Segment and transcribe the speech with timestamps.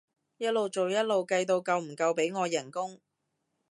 [0.39, 2.99] 一路做一路計到夠唔夠俾我人工